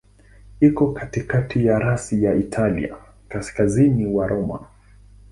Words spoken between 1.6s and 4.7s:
ya rasi ya Italia, kaskazini kwa Roma.